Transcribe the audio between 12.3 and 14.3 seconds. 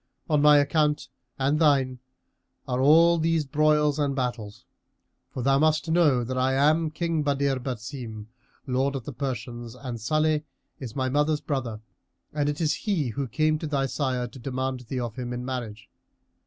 and he it is who came to thy sire